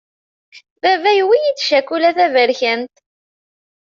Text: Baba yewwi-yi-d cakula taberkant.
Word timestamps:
Baba 0.81 1.09
yewwi-yi-d 1.17 1.59
cakula 1.67 2.09
taberkant. 2.17 2.95